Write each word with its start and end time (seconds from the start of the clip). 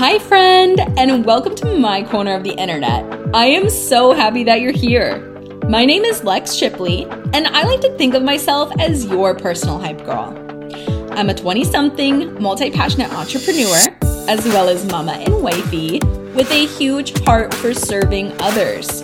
Hi, 0.00 0.18
friend, 0.18 0.80
and 0.98 1.26
welcome 1.26 1.54
to 1.56 1.78
my 1.78 2.02
corner 2.02 2.34
of 2.34 2.42
the 2.42 2.52
internet. 2.52 3.04
I 3.34 3.48
am 3.48 3.68
so 3.68 4.14
happy 4.14 4.42
that 4.44 4.62
you're 4.62 4.72
here. 4.72 5.20
My 5.68 5.84
name 5.84 6.04
is 6.04 6.24
Lex 6.24 6.54
Shipley, 6.54 7.04
and 7.34 7.46
I 7.46 7.64
like 7.64 7.82
to 7.82 7.94
think 7.98 8.14
of 8.14 8.22
myself 8.22 8.72
as 8.80 9.04
your 9.04 9.34
personal 9.34 9.78
hype 9.78 10.02
girl. 10.06 10.34
I'm 11.10 11.28
a 11.28 11.34
20 11.34 11.64
something, 11.64 12.42
multi 12.42 12.70
passionate 12.70 13.12
entrepreneur, 13.12 13.76
as 14.26 14.42
well 14.46 14.70
as 14.70 14.86
mama 14.86 15.12
and 15.12 15.42
wifey, 15.42 16.00
with 16.34 16.50
a 16.50 16.64
huge 16.64 17.22
heart 17.24 17.52
for 17.52 17.74
serving 17.74 18.32
others. 18.40 19.02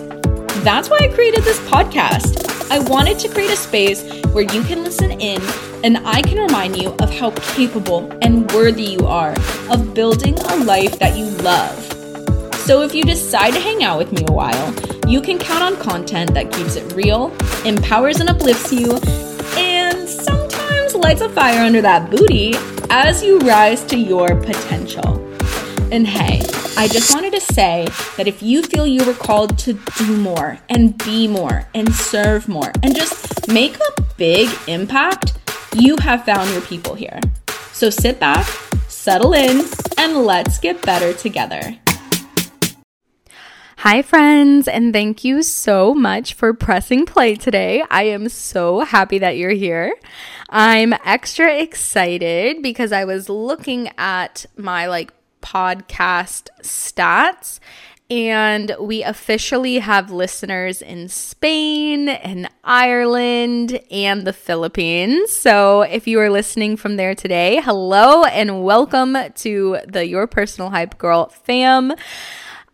That's 0.63 0.89
why 0.89 0.97
I 1.03 1.09
created 1.09 1.43
this 1.43 1.59
podcast. 1.69 2.46
I 2.69 2.79
wanted 2.79 3.17
to 3.19 3.29
create 3.29 3.51
a 3.51 3.55
space 3.55 4.03
where 4.33 4.43
you 4.43 4.61
can 4.63 4.83
listen 4.83 5.11
in 5.11 5.41
and 5.85 5.97
I 6.05 6.21
can 6.21 6.37
remind 6.37 6.75
you 6.75 6.89
of 6.99 7.13
how 7.13 7.31
capable 7.31 8.11
and 8.21 8.51
worthy 8.51 8.83
you 8.83 9.07
are 9.07 9.33
of 9.69 9.93
building 9.93 10.37
a 10.37 10.55
life 10.57 10.99
that 10.99 11.17
you 11.17 11.25
love. 11.41 11.81
So 12.67 12.81
if 12.81 12.93
you 12.93 13.03
decide 13.03 13.53
to 13.53 13.59
hang 13.61 13.83
out 13.83 13.97
with 13.97 14.11
me 14.11 14.25
a 14.27 14.33
while, 14.33 14.73
you 15.07 15.21
can 15.21 15.39
count 15.39 15.63
on 15.63 15.77
content 15.81 16.33
that 16.33 16.51
keeps 16.51 16.75
it 16.75 16.91
real, 16.93 17.33
empowers 17.65 18.19
and 18.19 18.29
uplifts 18.29 18.73
you, 18.73 18.99
and 19.55 20.09
sometimes 20.09 20.93
lights 20.93 21.21
a 21.21 21.29
fire 21.29 21.61
under 21.61 21.81
that 21.81 22.11
booty 22.11 22.55
as 22.89 23.23
you 23.23 23.39
rise 23.39 23.85
to 23.85 23.97
your 23.97 24.35
potential. 24.41 25.23
And 25.93 26.05
hey, 26.05 26.41
I 26.79 26.87
just 26.87 27.11
wanted 27.11 27.33
to 27.33 27.41
say 27.41 27.87
that 28.17 28.27
if 28.27 28.43
you 28.43 28.61
feel 28.61 28.85
you 28.85 29.03
were 29.03 29.15
called 29.15 29.57
to 29.57 29.73
do 29.97 30.15
more 30.15 30.59
and 30.69 30.95
be 31.03 31.27
more 31.27 31.67
and 31.73 31.91
serve 31.91 32.47
more 32.47 32.71
and 32.83 32.95
just 32.95 33.47
make 33.47 33.75
a 33.79 34.01
big 34.15 34.47
impact, 34.67 35.39
you 35.73 35.97
have 35.97 36.23
found 36.23 36.51
your 36.51 36.61
people 36.61 36.93
here. 36.93 37.19
So 37.71 37.89
sit 37.89 38.19
back, 38.19 38.45
settle 38.87 39.33
in, 39.33 39.65
and 39.97 40.17
let's 40.17 40.59
get 40.59 40.79
better 40.83 41.13
together. 41.13 41.79
Hi, 43.77 44.03
friends, 44.03 44.67
and 44.67 44.93
thank 44.93 45.23
you 45.23 45.41
so 45.41 45.95
much 45.95 46.35
for 46.35 46.53
pressing 46.53 47.07
play 47.07 47.33
today. 47.33 47.83
I 47.89 48.03
am 48.03 48.29
so 48.29 48.81
happy 48.81 49.17
that 49.17 49.37
you're 49.37 49.49
here. 49.49 49.95
I'm 50.47 50.93
extra 51.03 51.57
excited 51.57 52.61
because 52.61 52.91
I 52.91 53.05
was 53.05 53.29
looking 53.29 53.89
at 53.97 54.45
my 54.55 54.85
like 54.85 55.11
podcast 55.53 56.49
stats 56.61 57.59
and 58.09 58.75
we 58.79 59.03
officially 59.03 59.79
have 59.79 60.11
listeners 60.11 60.81
in 60.81 61.07
Spain 61.07 62.09
and 62.09 62.49
Ireland 62.63 63.79
and 63.91 64.25
the 64.25 64.33
Philippines. 64.33 65.31
So 65.31 65.81
if 65.83 66.07
you 66.07 66.19
are 66.19 66.29
listening 66.29 66.77
from 66.77 66.97
there 66.97 67.15
today, 67.15 67.61
hello 67.61 68.23
and 68.23 68.63
welcome 68.63 69.17
to 69.35 69.79
the 69.87 70.05
Your 70.05 70.27
Personal 70.27 70.69
Hype 70.69 70.97
Girl 70.97 71.27
fam. 71.27 71.93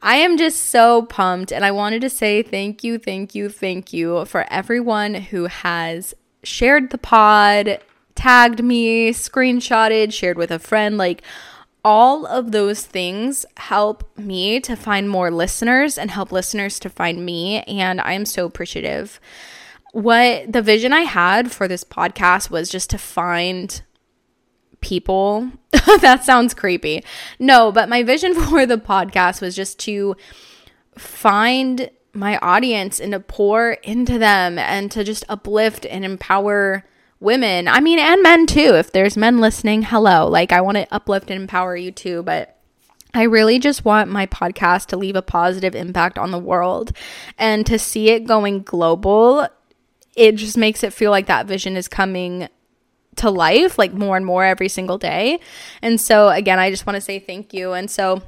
I 0.01 0.16
am 0.17 0.38
just 0.38 0.69
so 0.69 1.03
pumped 1.03 1.51
and 1.51 1.63
I 1.63 1.71
wanted 1.71 2.01
to 2.01 2.09
say 2.09 2.41
thank 2.41 2.83
you, 2.83 2.97
thank 2.97 3.35
you, 3.35 3.49
thank 3.49 3.94
you 3.94 4.25
for 4.25 4.45
everyone 4.51 5.13
who 5.16 5.45
has 5.45 6.13
shared 6.44 6.89
the 6.89 6.97
pod, 6.97 7.79
tagged 8.16 8.63
me, 8.63 9.11
screenshotted, 9.11 10.11
shared 10.11 10.38
with 10.38 10.51
a 10.51 10.59
friend. 10.59 10.97
Like, 10.97 11.23
all 11.83 12.25
of 12.25 12.51
those 12.51 12.83
things 12.83 13.45
help 13.57 14.09
me 14.17 14.59
to 14.61 14.75
find 14.75 15.09
more 15.09 15.29
listeners 15.29 15.97
and 15.97 16.11
help 16.11 16.31
listeners 16.31 16.79
to 16.79 16.89
find 16.89 17.25
me. 17.25 17.61
And 17.63 17.99
I'm 18.01 18.25
so 18.25 18.45
appreciative. 18.45 19.19
What 19.91 20.51
the 20.51 20.61
vision 20.61 20.93
I 20.93 21.01
had 21.01 21.51
for 21.51 21.67
this 21.67 21.83
podcast 21.83 22.49
was 22.49 22.69
just 22.69 22.89
to 22.91 22.97
find 22.97 23.81
people. 24.79 25.51
that 26.01 26.23
sounds 26.23 26.53
creepy. 26.53 27.03
No, 27.37 27.71
but 27.71 27.89
my 27.89 28.03
vision 28.03 28.33
for 28.49 28.65
the 28.65 28.77
podcast 28.77 29.41
was 29.41 29.55
just 29.55 29.77
to 29.79 30.15
find 30.97 31.89
my 32.13 32.37
audience 32.37 32.99
and 32.99 33.11
to 33.11 33.19
pour 33.19 33.71
into 33.83 34.19
them 34.19 34.59
and 34.59 34.91
to 34.91 35.03
just 35.03 35.25
uplift 35.27 35.85
and 35.88 36.05
empower 36.05 36.85
women. 37.23 37.67
I 37.67 37.79
mean, 37.79 38.00
and 38.00 38.22
men 38.22 38.45
too. 38.45 38.75
If 38.75 38.91
there's 38.91 39.17
men 39.17 39.39
listening, 39.39 39.84
hello. 39.84 40.28
Like, 40.28 40.51
I 40.51 40.61
want 40.61 40.78
to 40.78 40.94
uplift 40.94 41.31
and 41.31 41.41
empower 41.41 41.75
you 41.75 41.91
too, 41.91 42.23
but 42.23 42.57
I 43.13 43.23
really 43.23 43.59
just 43.59 43.85
want 43.85 44.09
my 44.09 44.25
podcast 44.25 44.88
to 44.88 44.97
leave 44.97 45.16
a 45.16 45.22
positive 45.22 45.75
impact 45.75 46.17
on 46.17 46.31
the 46.31 46.39
world 46.39 46.91
and 47.38 47.66
to 47.67 47.78
see 47.78 48.09
it 48.09 48.25
going 48.25 48.63
global. 48.63 49.47
It 50.16 50.34
just 50.34 50.57
makes 50.57 50.84
it 50.84 50.94
feel 50.94 51.11
like 51.11 51.28
that 51.28 51.45
vision 51.45 51.78
is 51.78 51.88
coming 51.88 52.50
to 53.17 53.29
life 53.29 53.78
like 53.78 53.94
more 53.94 54.17
and 54.17 54.25
more 54.25 54.44
every 54.44 54.69
single 54.69 54.97
day. 54.97 55.40
And 55.81 56.01
so, 56.01 56.29
again, 56.29 56.59
I 56.59 56.72
just 56.72 56.85
want 56.85 56.95
to 56.95 57.01
say 57.01 57.19
thank 57.19 57.53
you. 57.53 57.73
And 57.73 57.90
so, 57.90 58.23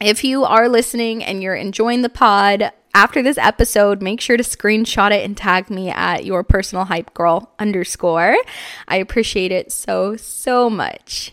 if 0.00 0.24
you 0.24 0.44
are 0.44 0.68
listening 0.68 1.22
and 1.22 1.42
you're 1.42 1.54
enjoying 1.54 2.02
the 2.02 2.08
pod, 2.08 2.72
after 2.94 3.22
this 3.22 3.38
episode, 3.38 4.00
make 4.00 4.20
sure 4.20 4.36
to 4.36 4.42
screenshot 4.42 5.10
it 5.10 5.24
and 5.24 5.36
tag 5.36 5.68
me 5.68 5.90
at 5.90 6.24
your 6.24 6.42
personal 6.44 6.84
hype 6.84 7.12
girl 7.12 7.52
underscore. 7.58 8.36
I 8.88 8.96
appreciate 8.96 9.52
it 9.52 9.72
so, 9.72 10.16
so 10.16 10.70
much. 10.70 11.32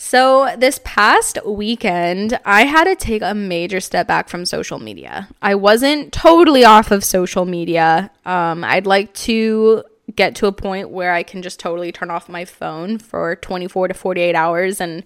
So, 0.00 0.54
this 0.56 0.80
past 0.84 1.38
weekend, 1.44 2.38
I 2.44 2.66
had 2.66 2.84
to 2.84 2.94
take 2.94 3.20
a 3.20 3.34
major 3.34 3.80
step 3.80 4.06
back 4.06 4.28
from 4.28 4.46
social 4.46 4.78
media. 4.78 5.28
I 5.42 5.56
wasn't 5.56 6.12
totally 6.12 6.64
off 6.64 6.92
of 6.92 7.04
social 7.04 7.44
media. 7.44 8.12
Um, 8.24 8.62
I'd 8.62 8.86
like 8.86 9.12
to 9.14 9.82
get 10.14 10.36
to 10.36 10.46
a 10.46 10.52
point 10.52 10.90
where 10.90 11.12
I 11.12 11.24
can 11.24 11.42
just 11.42 11.58
totally 11.58 11.90
turn 11.90 12.10
off 12.10 12.28
my 12.28 12.44
phone 12.44 12.98
for 12.98 13.36
24 13.36 13.88
to 13.88 13.94
48 13.94 14.34
hours 14.34 14.80
and 14.80 15.02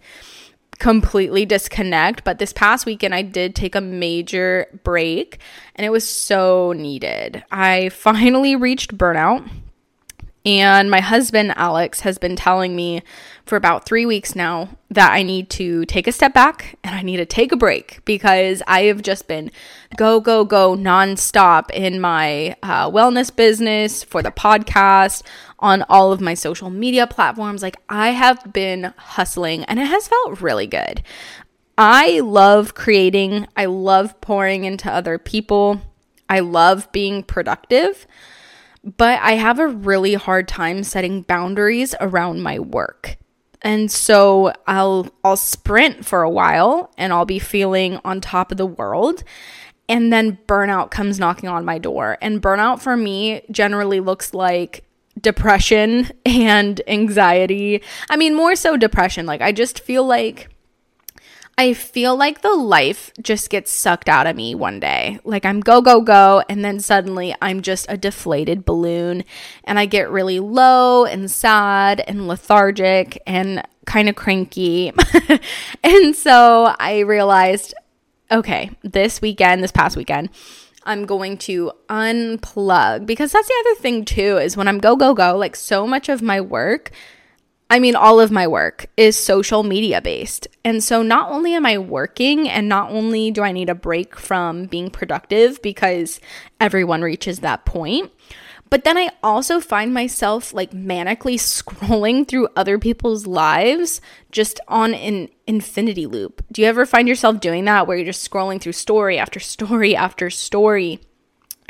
completely 0.78 1.47
disconnect. 1.47 2.25
But 2.25 2.38
this 2.38 2.53
past 2.53 2.87
weekend, 2.87 3.15
I 3.15 3.22
did 3.22 3.55
take 3.55 3.75
a 3.75 3.81
major 3.81 4.66
break 4.84 5.38
and 5.77 5.84
it 5.84 5.91
was 5.91 6.06
so 6.06 6.72
needed. 6.72 7.44
I 7.50 7.88
finally 7.91 8.56
reached 8.56 8.97
burnout. 8.97 9.49
And 10.44 10.91
my 10.91 11.00
husband, 11.00 11.53
Alex, 11.56 12.00
has 12.00 12.19
been 12.19 12.34
telling 12.34 12.75
me 12.75 13.03
for 13.47 13.54
about 13.54 13.86
three 13.86 14.04
weeks 14.04 14.34
now 14.34 14.70
that 14.91 15.12
I 15.12 15.22
need 15.22 15.48
to 15.50 15.84
take 15.84 16.08
a 16.08 16.12
step 16.12 16.34
back 16.34 16.76
and 16.82 16.97
I 16.97 17.03
need 17.03 17.19
to 17.19 17.26
take 17.26 17.53
a 17.53 17.56
break 17.56 18.00
because 18.04 18.60
I 18.66 18.84
have 18.84 19.03
just 19.03 19.28
been 19.28 19.53
go, 19.97 20.20
go, 20.20 20.44
go 20.44 20.75
nonstop 20.75 21.70
in 21.70 22.00
my 22.00 22.56
uh, 22.62 22.91
wellness 22.91 23.34
business, 23.34 24.03
for 24.03 24.20
the 24.20 24.32
podcast, 24.32 25.22
on 25.60 25.84
all 25.88 26.12
of 26.12 26.20
my 26.20 26.34
social 26.34 26.70
media 26.70 27.06
platforms. 27.06 27.62
Like 27.62 27.76
I 27.88 28.10
have 28.10 28.53
been 28.53 28.92
hustling 28.97 29.64
and 29.64 29.78
it 29.78 29.86
has 29.86 30.09
felt 30.09 30.41
really 30.41 30.66
good. 30.66 31.03
I 31.78 32.20
love 32.20 32.74
creating, 32.74 33.47
I 33.56 33.66
love 33.66 34.20
pouring 34.20 34.64
into 34.64 34.92
other 34.92 35.19
people, 35.19 35.80
I 36.28 36.41
love 36.41 36.91
being 36.92 37.22
productive, 37.22 38.06
but 38.84 39.20
I 39.20 39.32
have 39.32 39.59
a 39.59 39.69
really 39.69 40.15
hard 40.15 40.48
time 40.48 40.82
setting 40.82 41.22
boundaries 41.22 41.94
around 42.00 42.43
my 42.43 42.59
work. 42.59 43.16
And 43.62 43.91
so 43.91 44.53
I'll 44.66 45.09
I'll 45.22 45.37
sprint 45.37 46.04
for 46.04 46.22
a 46.22 46.31
while 46.31 46.92
and 46.98 47.12
I'll 47.12 47.25
be 47.25 47.38
feeling 47.38 48.00
on 48.04 48.21
top 48.21 48.50
of 48.50 48.59
the 48.59 48.66
world 48.66 49.22
and 49.88 50.12
then 50.12 50.38
burnout 50.47 50.91
comes 50.91 51.19
knocking 51.19 51.48
on 51.48 51.65
my 51.65 51.78
door. 51.78 52.19
And 52.21 52.42
burnout 52.42 52.81
for 52.81 52.97
me 52.97 53.42
generally 53.50 54.00
looks 54.00 54.34
like 54.34 54.84
depression 55.21 56.10
and 56.26 56.81
anxiety. 56.87 57.82
I 58.09 58.16
mean, 58.16 58.34
more 58.34 58.56
so 58.56 58.76
depression. 58.76 59.26
Like, 59.26 59.42
I 59.42 59.53
just 59.53 59.81
feel 59.81 60.04
like. 60.04 60.48
I 61.59 61.75
feel 61.75 62.17
like 62.17 62.41
the 62.41 62.55
life 62.55 63.13
just 63.21 63.51
gets 63.51 63.71
sucked 63.71 64.09
out 64.09 64.27
of 64.27 64.35
me 64.35 64.55
one 64.55 64.81
day. 64.81 65.19
Like 65.23 65.45
I'm 65.45 65.61
go, 65.61 65.81
go, 65.81 66.01
go. 66.01 66.43
And 66.49 66.65
then 66.65 66.81
suddenly 66.81 67.35
I'm 67.43 67.61
just 67.63 67.87
a 67.89 67.97
deflated 67.97 68.65
balloon. 68.65 69.25
And 69.65 69.79
I 69.79 69.87
get 69.87 70.11
really 70.11 70.41
low 70.41 71.05
and 71.05 71.31
sad 71.31 72.03
and 72.07 72.27
lethargic 72.27 73.23
and 73.27 73.63
kind 73.85 74.09
of 74.09 74.17
cranky. 74.17 74.93
and 75.84 76.16
so 76.16 76.75
I 76.78 77.01
realized 77.01 77.75
okay, 78.33 78.71
this 78.83 79.21
weekend, 79.21 79.63
this 79.63 79.72
past 79.72 79.95
weekend, 79.95 80.31
I'm 80.84 81.05
going 81.05 81.37
to 81.39 81.71
unplug 81.89 83.07
because 83.07 83.31
that's 83.31 83.47
the 83.47 83.65
other 83.66 83.81
thing 83.81 84.05
too 84.05 84.39
is 84.39 84.57
when 84.57 84.66
I'm 84.66 84.78
go 84.78 84.97
go 84.97 85.15
go 85.15 85.37
like 85.37 85.55
so 85.55 85.87
much 85.87 86.09
of 86.09 86.22
my 86.22 86.41
work 86.41 86.91
I 87.72 87.78
mean 87.78 87.97
all 87.97 88.21
of 88.21 88.30
my 88.30 88.47
work 88.47 88.84
is 88.98 89.16
social 89.16 89.63
media 89.63 90.03
based. 90.03 90.47
And 90.63 90.84
so 90.84 91.01
not 91.03 91.30
only 91.30 91.54
am 91.54 91.65
I 91.65 91.78
working 91.78 92.47
and 92.47 92.69
not 92.69 92.91
only 92.91 93.30
do 93.30 93.41
I 93.41 93.51
need 93.51 93.71
a 93.71 93.74
break 93.74 94.15
from 94.15 94.66
being 94.66 94.91
productive 94.91 95.63
because 95.63 96.21
everyone 96.60 97.01
reaches 97.01 97.39
that 97.39 97.65
point, 97.65 98.13
but 98.69 98.84
then 98.84 98.98
I 98.98 99.09
also 99.22 99.59
find 99.59 99.95
myself 99.95 100.53
like 100.53 100.72
manically 100.72 101.36
scrolling 101.39 102.28
through 102.28 102.48
other 102.57 102.78
people's 102.78 103.27
lives 103.27 104.03
just 104.30 104.60
on 104.69 104.92
an 104.92 105.30
infinity 105.47 106.04
loop. 106.04 106.45
Do 106.53 106.60
you 106.60 106.69
ever 106.69 106.84
find 106.84 107.09
yourself 107.09 107.41
doing 107.41 107.65
that 107.65 107.86
where 107.86 107.97
you're 107.97 108.04
just 108.04 108.30
scrolling 108.30 108.60
through 108.60 108.72
story 108.72 109.19
after 109.19 109.41
story 109.41 109.97
after 109.97 110.28
story? 110.28 111.01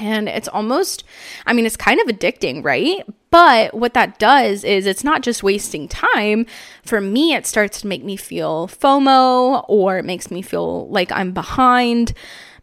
And 0.01 0.29
it's 0.29 0.49
almost, 0.49 1.05
I 1.47 1.53
mean, 1.53 1.65
it's 1.65 1.77
kind 1.77 2.01
of 2.01 2.09
addicting, 2.09 2.65
right? 2.65 3.07
But 3.33 3.73
what 3.73 3.95
that 3.95 4.19
does 4.19 4.63
is 4.63 4.85
it's 4.85 5.03
not 5.03 5.23
just 5.23 5.43
wasting 5.43 5.89
time. 5.89 6.45
For 6.85 7.01
me, 7.01 7.33
it 7.35 7.47
starts 7.47 7.81
to 7.81 7.87
make 7.87 8.05
me 8.05 8.15
feel 8.15 8.69
FOMO 8.69 9.65
or 9.69 9.97
it 9.97 10.05
makes 10.05 10.31
me 10.31 10.43
feel 10.43 10.87
like 10.91 11.11
I'm 11.11 11.33
behind. 11.33 12.13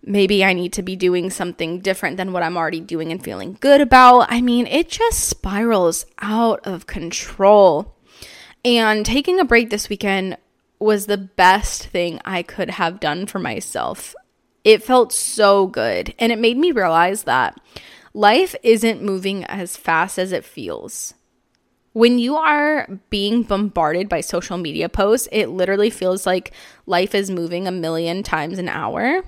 Maybe 0.03 0.45
I 0.45 0.53
need 0.53 0.71
to 0.73 0.83
be 0.83 0.95
doing 0.95 1.31
something 1.31 1.79
different 1.79 2.17
than 2.17 2.31
what 2.33 2.43
I'm 2.43 2.55
already 2.55 2.81
doing 2.81 3.11
and 3.11 3.21
feeling 3.21 3.57
good 3.59 3.81
about. 3.81 4.27
I 4.31 4.41
mean, 4.41 4.67
it 4.67 4.89
just 4.89 5.27
spirals 5.27 6.05
out 6.19 6.59
of 6.67 6.85
control. 6.85 7.95
And 8.63 9.03
taking 9.03 9.39
a 9.39 9.45
break 9.45 9.71
this 9.71 9.89
weekend 9.89 10.37
was 10.77 11.07
the 11.07 11.17
best 11.17 11.87
thing 11.87 12.21
I 12.23 12.43
could 12.43 12.69
have 12.69 12.99
done 12.99 13.25
for 13.25 13.39
myself. 13.39 14.13
It 14.63 14.83
felt 14.83 15.11
so 15.13 15.65
good. 15.65 16.13
And 16.19 16.31
it 16.31 16.37
made 16.37 16.57
me 16.57 16.71
realize 16.71 17.23
that 17.23 17.59
life 18.19 18.53
isn't 18.63 19.01
moving 19.01 19.45
as 19.45 19.77
fast 19.77 20.19
as 20.19 20.33
it 20.33 20.43
feels. 20.43 21.13
When 21.93 22.19
you 22.19 22.35
are 22.35 22.99
being 23.09 23.43
bombarded 23.43 24.09
by 24.09 24.19
social 24.19 24.57
media 24.57 24.89
posts, 24.89 25.29
it 25.31 25.47
literally 25.47 25.89
feels 25.89 26.25
like 26.25 26.51
life 26.85 27.15
is 27.15 27.31
moving 27.31 27.65
a 27.65 27.71
million 27.71 28.21
times 28.21 28.59
an 28.59 28.67
hour. 28.67 29.23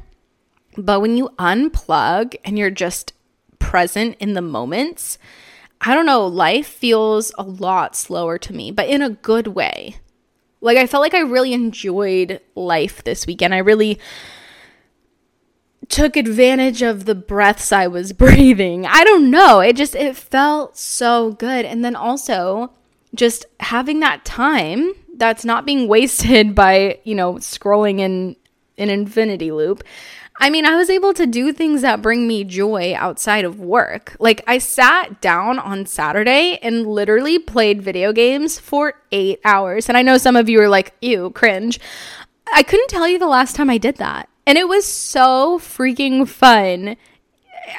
But 0.77 0.99
when 0.99 1.15
you 1.15 1.29
unplug 1.39 2.35
and 2.43 2.59
you're 2.59 2.69
just 2.69 3.13
present 3.59 4.17
in 4.19 4.33
the 4.33 4.41
moments, 4.41 5.17
I 5.79 5.95
don't 5.95 6.05
know, 6.05 6.27
life 6.27 6.67
feels 6.67 7.31
a 7.37 7.43
lot 7.43 7.95
slower 7.95 8.37
to 8.39 8.53
me, 8.53 8.71
but 8.71 8.89
in 8.89 9.01
a 9.01 9.09
good 9.09 9.47
way. 9.47 9.95
Like 10.59 10.77
I 10.77 10.85
felt 10.85 11.01
like 11.01 11.15
I 11.15 11.21
really 11.21 11.53
enjoyed 11.53 12.41
life 12.55 13.05
this 13.05 13.25
weekend. 13.25 13.53
I 13.53 13.59
really 13.59 13.99
took 15.91 16.15
advantage 16.15 16.81
of 16.81 17.05
the 17.05 17.15
breaths 17.15 17.71
I 17.71 17.87
was 17.87 18.13
breathing. 18.23 18.85
I 18.85 19.03
don't 19.03 19.29
know. 19.29 19.59
It 19.59 19.75
just 19.75 19.95
it 19.95 20.15
felt 20.15 20.77
so 20.77 21.33
good. 21.33 21.65
And 21.65 21.83
then 21.85 21.95
also 21.95 22.71
just 23.13 23.45
having 23.59 23.99
that 23.99 24.23
time 24.25 24.93
that's 25.17 25.45
not 25.45 25.65
being 25.65 25.87
wasted 25.89 26.55
by, 26.55 26.99
you 27.03 27.15
know, 27.15 27.35
scrolling 27.35 27.99
in 27.99 28.35
an 28.77 28.89
infinity 28.89 29.51
loop. 29.51 29.83
I 30.37 30.49
mean, 30.49 30.65
I 30.65 30.75
was 30.75 30.89
able 30.89 31.13
to 31.13 31.27
do 31.27 31.53
things 31.53 31.83
that 31.83 32.01
bring 32.01 32.27
me 32.27 32.43
joy 32.43 32.95
outside 32.97 33.45
of 33.45 33.59
work. 33.59 34.15
Like, 34.17 34.43
I 34.47 34.57
sat 34.57 35.21
down 35.21 35.59
on 35.59 35.85
Saturday 35.85 36.57
and 36.63 36.87
literally 36.87 37.37
played 37.37 37.83
video 37.83 38.11
games 38.11 38.57
for 38.57 38.95
eight 39.11 39.39
hours. 39.45 39.87
And 39.87 39.95
I 39.95 40.01
know 40.01 40.17
some 40.17 40.35
of 40.35 40.49
you 40.49 40.59
are 40.61 40.69
like, 40.69 40.95
ew, 40.99 41.29
cringe. 41.29 41.79
I 42.51 42.63
couldn't 42.63 42.87
tell 42.87 43.07
you 43.07 43.19
the 43.19 43.27
last 43.27 43.55
time 43.55 43.69
I 43.69 43.77
did 43.77 43.97
that. 43.97 44.29
And 44.45 44.57
it 44.57 44.67
was 44.67 44.85
so 44.85 45.59
freaking 45.59 46.27
fun. 46.27 46.97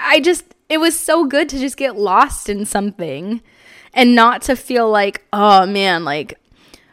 I 0.01 0.21
just, 0.21 0.45
it 0.69 0.79
was 0.79 0.99
so 0.99 1.27
good 1.27 1.49
to 1.51 1.59
just 1.59 1.77
get 1.77 1.97
lost 1.97 2.49
in 2.49 2.65
something 2.65 3.43
and 3.93 4.15
not 4.15 4.43
to 4.43 4.57
feel 4.57 4.91
like, 4.91 5.25
oh 5.33 5.67
man, 5.67 6.05
like, 6.05 6.39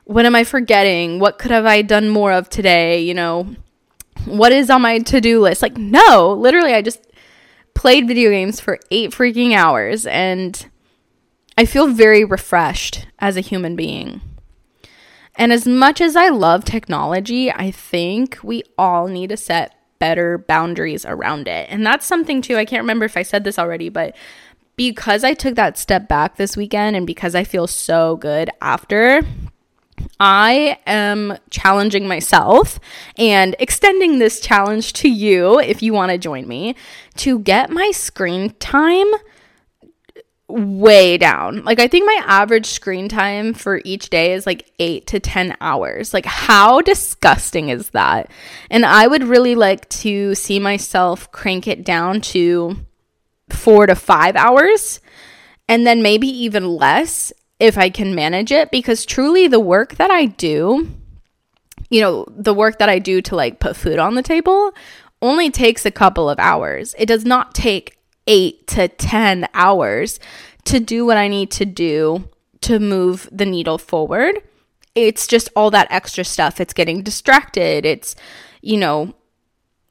what 0.06 0.25
am 0.25 0.36
I 0.36 0.44
forgetting? 0.44 1.19
What 1.19 1.38
could 1.38 1.51
have 1.51 1.66
I 1.66 1.81
done 1.81 2.10
more 2.10 2.31
of 2.31 2.50
today? 2.50 3.01
You 3.01 3.13
know, 3.13 3.56
what 4.25 4.51
is 4.51 4.69
on 4.69 4.81
my 4.81 5.00
to-do 5.00 5.39
list 5.39 5.62
like 5.62 5.77
no 5.77 6.33
literally 6.33 6.74
i 6.74 6.81
just 6.81 7.07
played 7.74 8.07
video 8.07 8.30
games 8.30 8.60
for 8.60 8.80
8 8.92 9.12
freaking 9.12 9.54
hours 9.54 10.06
and 10.06 10.69
i 11.57 11.65
feel 11.65 11.88
very 11.88 12.24
refreshed 12.25 13.07
as 13.19 13.38
a 13.38 13.42
human 13.42 13.75
being 13.75 14.22
and 15.39 15.51
as 15.51 15.65
much 15.65 16.00
as 16.01 16.15
i 16.15 16.30
love 16.30 16.63
technology 16.63 17.51
i 17.51 17.71
think 17.71 18.38
we 18.44 18.62
all 18.77 19.07
need 19.07 19.30
to 19.30 19.38
set 19.38 19.75
better 19.97 20.38
boundaries 20.38 21.06
around 21.06 21.50
it. 21.50 21.68
And 21.69 21.86
that's 21.86 22.06
something 22.06 22.41
too 22.41 22.57
i 22.57 22.65
can't 22.65 22.83
remember 22.83 23.06
if 23.06 23.18
i 23.18 23.24
said 23.24 23.44
this 23.44 23.57
already 23.57 23.89
but 23.89 24.15
because 24.75 25.24
i 25.24 25.33
took 25.33 25.56
that 25.56 25.77
step 25.77 26.07
back 26.07 26.36
this 26.36 26.56
weekend 26.56 26.95
and 26.95 27.07
because 27.07 27.33
i 27.33 27.44
feel 27.44 27.65
so 27.65 28.18
good 28.18 28.51
after 28.62 29.24
I 30.19 30.80
am 30.86 31.38
challenging 31.50 32.07
myself 32.07 32.80
and 33.18 33.56
extending 33.59 34.19
this 34.19 34.39
challenge 34.39 34.94
to 34.94 35.09
you 35.09 35.59
if 35.59 35.81
you 35.81 35.94
want 35.94 36.12
to 36.12 36.18
join 36.18 36.47
me 36.47 36.75
to 37.18 37.39
get 37.39 37.69
my 37.69 37.91
screen 37.91 38.51
time 38.59 39.12
way 40.50 41.18
down. 41.18 41.63
Like 41.63 41.80
I 41.80 41.88
think 41.88 42.06
my 42.06 42.22
average 42.25 42.66
screen 42.66 43.07
time 43.07 43.54
for 43.54 43.81
each 43.86 44.10
day 44.10 44.34
is 44.34 44.46
like 44.46 44.72
8 44.80 45.06
to 45.07 45.19
10 45.19 45.56
hours. 45.62 46.13
Like 46.13 46.25
how 46.25 46.81
disgusting 46.81 47.69
is 47.69 47.90
that? 47.92 48.31
And 48.69 48.86
I 48.86 49.07
would 49.07 49.24
really 49.24 49.56
like 49.56 49.88
to 49.90 50.36
see 50.36 50.60
myself 50.60 51.31
crank 51.31 51.68
it 51.68 51.86
down 51.86 52.22
to 52.22 52.78
4 53.50 53.88
to 53.88 53.96
5 53.96 54.36
hours 54.36 55.00
and 55.68 55.86
then 55.86 56.01
maybe 56.01 56.28
even 56.28 56.68
less 56.68 57.31
if 57.60 57.78
I 57.78 57.90
can 57.90 58.16
manage 58.16 58.51
it 58.51 58.72
because 58.72 59.06
truly 59.06 59.48
the 59.48 59.60
work 59.60 59.96
that 59.96 60.10
I 60.10 60.25
do, 60.25 60.90
you 61.90 62.01
know, 62.01 62.25
the 62.30 62.54
work 62.54 62.80
that 62.80 62.90
I 62.90 63.00
do 63.00 63.22
to 63.22 63.36
like 63.36 63.60
put 63.60 63.75
food 63.75 64.00
on 64.00 64.16
the 64.16 64.24
table 64.24 64.72
only 65.22 65.51
takes 65.51 65.86
a 65.86 65.92
couple 65.92 66.30
of 66.30 66.40
hours. 66.40 66.96
It 66.98 67.06
does 67.06 67.25
not 67.25 67.54
take 67.54 67.99
8 68.29 68.67
to 68.67 68.87
10 68.87 69.49
hours 69.53 70.19
to 70.65 70.79
do 70.79 71.05
what 71.05 71.17
I 71.17 71.27
need 71.27 71.51
to 71.51 71.65
do 71.65 72.29
to 72.61 72.79
move 72.79 73.27
the 73.31 73.45
needle 73.45 73.77
forward. 73.77 74.41
It's 74.95 75.27
just 75.27 75.49
all 75.55 75.71
that 75.71 75.87
extra 75.89 76.23
stuff. 76.23 76.61
It's 76.61 76.73
getting 76.73 77.01
distracted. 77.01 77.85
It's, 77.85 78.15
you 78.61 78.77
know, 78.77 79.13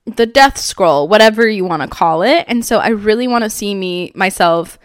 the 0.07 0.27
death 0.27 0.57
scroll, 0.57 1.09
whatever 1.09 1.47
you 1.49 1.65
want 1.65 1.83
to 1.83 1.89
call 1.89 2.23
it. 2.23 2.45
And 2.49 2.65
so 2.65 2.79
I 2.79 2.89
really 2.89 3.29
want 3.29 3.45
to 3.45 3.51
see 3.51 3.75
me 3.75 4.13
myself 4.15 4.79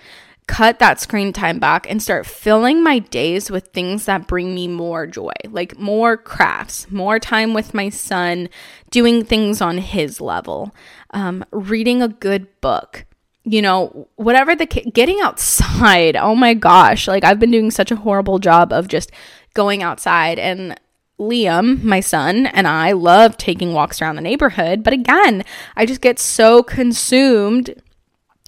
cut 0.48 0.80
that 0.80 1.00
screen 1.00 1.32
time 1.32 1.60
back 1.60 1.90
and 1.90 2.02
start 2.02 2.26
filling 2.26 2.84
my 2.84 3.00
days 3.00 3.50
with 3.50 3.68
things 3.68 4.06
that 4.06 4.28
bring 4.28 4.54
me 4.54 4.68
more 4.68 5.08
joy, 5.08 5.32
like 5.50 5.78
more 5.78 6.18
crafts, 6.18 6.90
more 6.92 7.20
time 7.20 7.54
with 7.54 7.74
my 7.74 7.90
son, 7.90 8.50
doing 8.92 9.24
things 9.24 9.62
on 9.62 9.78
his 9.78 10.20
level, 10.20 10.76
um, 11.12 11.46
reading 11.52 12.02
a 12.02 12.08
good 12.08 12.48
book. 12.60 13.06
You 13.46 13.62
know, 13.62 14.08
whatever 14.16 14.56
the 14.56 14.66
getting 14.66 15.20
outside. 15.22 16.16
Oh 16.16 16.36
my 16.36 16.54
gosh, 16.54 17.08
like 17.08 17.24
I've 17.24 17.40
been 17.40 17.52
doing 17.52 17.72
such 17.72 17.92
a 17.92 17.98
horrible 17.98 18.40
job 18.40 18.72
of 18.72 18.88
just 18.88 19.12
going 19.54 19.84
outside 19.84 20.40
and 20.40 20.80
Liam, 21.20 21.84
my 21.84 22.00
son, 22.00 22.48
and 22.48 22.68
I 22.68 22.94
love 22.94 23.38
taking 23.38 23.74
walks 23.74 24.02
around 24.02 24.16
the 24.16 24.22
neighborhood. 24.22 24.84
But 24.84 24.94
again, 24.94 25.44
I 25.76 25.86
just 25.86 26.02
get 26.02 26.20
so 26.20 26.64
consumed 26.64 27.82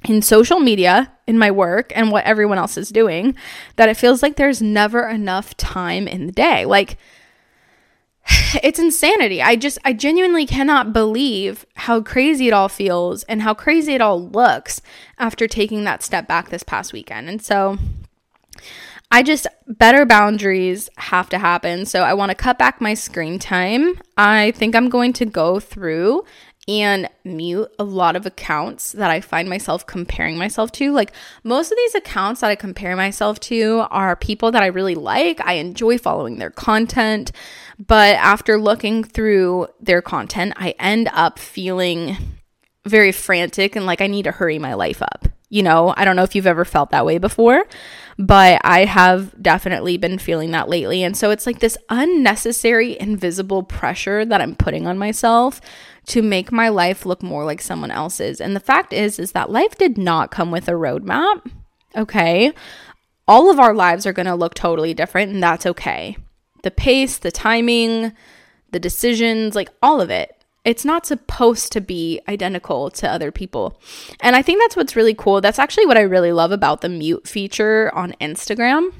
in 0.04 0.22
social 0.22 0.60
media, 0.60 1.12
in 1.28 1.38
my 1.38 1.52
work, 1.52 1.92
and 1.96 2.12
what 2.12 2.26
everyone 2.26 2.58
else 2.58 2.78
is 2.78 2.90
doing, 2.90 3.36
that 3.76 3.90
it 3.90 3.98
feels 3.98 4.22
like 4.22 4.36
there's 4.36 4.62
never 4.62 5.08
enough 5.08 5.56
time 5.58 6.08
in 6.08 6.26
the 6.26 6.32
day. 6.32 6.66
Like, 6.66 6.98
it's 8.64 8.80
insanity. 8.80 9.42
I 9.42 9.56
just, 9.56 9.78
I 9.86 9.94
genuinely 9.94 10.46
cannot 10.46 10.94
believe 10.94 11.66
how 11.76 12.02
crazy 12.02 12.48
it 12.48 12.54
all 12.54 12.70
feels 12.70 13.24
and 13.24 13.42
how 13.42 13.54
crazy 13.54 13.94
it 13.94 14.02
all 14.02 14.30
looks 14.30 14.82
after 15.18 15.48
taking 15.48 15.84
that 15.84 16.04
step 16.04 16.28
back 16.28 16.50
this 16.50 16.64
past 16.64 16.94
weekend. 16.94 17.30
And 17.30 17.42
so, 17.42 17.78
I 19.12 19.22
just, 19.22 19.46
better 19.68 20.06
boundaries 20.06 20.90
have 20.98 21.30
to 21.30 21.38
happen. 21.38 21.86
So, 21.86 22.02
I 22.02 22.14
want 22.14 22.32
to 22.32 22.36
cut 22.36 22.58
back 22.58 22.82
my 22.82 22.94
screen 22.96 23.40
time. 23.40 24.00
I 24.18 24.52
think 24.52 24.76
I'm 24.76 24.90
going 24.90 25.14
to 25.14 25.26
go 25.26 25.60
through 25.60 26.24
and 26.68 27.08
mute 27.24 27.70
a 27.78 27.84
lot 27.84 28.16
of 28.16 28.26
accounts 28.26 28.92
that 28.94 29.12
I 29.12 29.22
find 29.22 29.48
myself 29.48 29.86
comparing 29.86 30.38
myself 30.38 30.72
to. 30.74 30.92
Like 30.92 31.12
most 31.44 31.72
of 31.72 31.78
these 31.78 31.96
accounts 31.96 32.42
that 32.42 32.50
I 32.50 32.56
compare 32.56 32.96
myself 32.96 33.40
to 33.42 33.86
are 33.92 34.16
people 34.16 34.52
that 34.52 34.64
I 34.64 34.68
really 34.68 34.96
like. 34.96 35.40
I 35.46 35.54
enjoy 35.54 35.98
following 35.98 36.40
their 36.40 36.50
content, 36.50 37.32
but 37.78 38.16
after 38.16 38.60
looking 38.60 39.04
through 39.04 39.68
their 39.80 40.02
content, 40.02 40.54
I 40.56 40.74
end 40.80 41.10
up 41.14 41.38
feeling 41.38 42.18
very 42.86 43.12
frantic 43.12 43.76
and 43.76 43.86
like 43.86 44.02
I 44.02 44.08
need 44.08 44.24
to 44.24 44.32
hurry 44.32 44.60
my 44.60 44.74
life 44.74 45.02
up. 45.02 45.28
You 45.50 45.62
know, 45.62 45.94
I 45.96 46.06
don't 46.06 46.16
know 46.16 46.24
if 46.24 46.34
you've 46.34 46.48
ever 46.48 46.66
felt 46.66 46.90
that 46.90 47.06
way 47.06 47.20
before, 47.20 47.66
but 48.18 48.60
I 48.64 48.86
have 48.86 49.42
definitely 49.42 49.98
been 49.98 50.18
feeling 50.18 50.52
that 50.52 50.70
lately. 50.70 51.04
And 51.04 51.16
so 51.16 51.30
it's 51.30 51.46
like 51.46 51.60
this 51.60 51.78
unnecessary, 51.90 53.00
invisible 53.00 53.62
pressure 53.62 54.26
that 54.26 54.42
I'm 54.42 54.56
putting 54.56 54.88
on 54.88 54.98
myself 54.98 55.62
to 56.08 56.22
make 56.22 56.52
my 56.52 56.70
life 56.70 57.06
look 57.06 57.24
more 57.24 57.44
like 57.44 57.62
someone 57.62 57.92
else's. 57.92 58.40
And 58.40 58.56
the 58.56 58.60
fact 58.60 58.94
is 58.94 59.20
is 59.20 59.32
that 59.32 59.50
life 59.50 59.78
did 59.78 59.98
not 59.98 60.32
come 60.32 60.52
with 60.52 60.68
a 60.68 60.74
roadmap. 60.74 61.50
Okay? 61.96 62.54
All 63.28 63.50
of 63.50 63.60
our 63.60 63.74
lives 63.74 64.06
are 64.06 64.14
going 64.14 64.28
to 64.28 64.36
look 64.36 64.54
totally 64.54 64.94
different 64.94 65.32
and 65.32 65.42
that's 65.42 65.66
okay. 65.66 66.18
The 66.64 66.72
pace, 66.72 67.18
the 67.18 67.32
timing, 67.32 68.14
the 68.72 68.80
decisions, 68.80 69.56
like 69.56 69.70
all 69.82 70.02
of 70.02 70.10
it. 70.10 70.32
It's 70.64 70.86
not 70.86 71.06
supposed 71.06 71.72
to 71.74 71.82
be 71.82 72.22
identical 72.28 72.90
to 72.92 73.10
other 73.10 73.32
people. 73.32 73.80
And 74.20 74.36
I 74.36 74.42
think 74.42 74.62
that's 74.62 74.76
what's 74.76 74.96
really 74.96 75.14
cool. 75.14 75.40
That's 75.40 75.60
actually 75.60 75.86
what 75.86 75.98
I 75.98 76.02
really 76.02 76.32
love 76.32 76.52
about 76.52 76.82
the 76.82 76.90
mute 76.90 77.28
feature 77.28 77.92
on 77.94 78.16
Instagram 78.20 78.92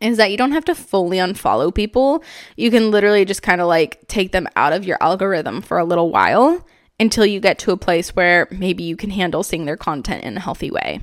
is 0.00 0.16
that 0.16 0.30
you 0.30 0.36
don't 0.36 0.52
have 0.52 0.64
to 0.66 0.74
fully 0.74 1.18
unfollow 1.18 1.74
people. 1.74 2.22
You 2.56 2.70
can 2.70 2.90
literally 2.90 3.24
just 3.24 3.42
kind 3.42 3.60
of 3.60 3.68
like 3.68 4.06
take 4.08 4.32
them 4.32 4.48
out 4.56 4.72
of 4.72 4.84
your 4.84 4.98
algorithm 5.00 5.62
for 5.62 5.78
a 5.78 5.84
little 5.84 6.10
while 6.10 6.66
until 6.98 7.24
you 7.24 7.40
get 7.40 7.58
to 7.60 7.72
a 7.72 7.76
place 7.76 8.14
where 8.14 8.46
maybe 8.50 8.84
you 8.84 8.96
can 8.96 9.10
handle 9.10 9.42
seeing 9.42 9.64
their 9.64 9.76
content 9.76 10.22
in 10.22 10.36
a 10.36 10.40
healthy 10.40 10.70
way. 10.70 11.00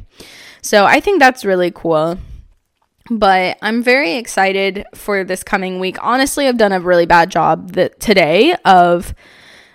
So 0.61 0.85
I 0.85 0.99
think 0.99 1.19
that's 1.19 1.43
really 1.43 1.71
cool. 1.71 2.17
But 3.09 3.57
I'm 3.61 3.81
very 3.81 4.13
excited 4.15 4.85
for 4.93 5.23
this 5.23 5.41
coming 5.41 5.79
week. 5.79 5.97
Honestly, 6.01 6.47
I've 6.47 6.57
done 6.57 6.73
a 6.73 6.79
really 6.79 7.05
bad 7.05 7.31
job 7.31 7.71
that 7.71 7.99
today 7.99 8.55
of 8.65 9.15